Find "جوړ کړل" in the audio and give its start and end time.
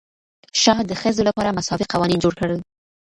2.23-2.59